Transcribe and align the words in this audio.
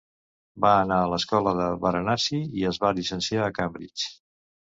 Va 0.63 0.69
anar 0.75 0.95
a 1.01 1.09
l'escola 1.09 1.53
a 1.65 1.67
Varanasi 1.83 2.41
i 2.61 2.65
es 2.71 2.81
va 2.85 2.93
llicenciar 3.01 3.43
a 3.49 3.53
Cambridge. 3.59 4.09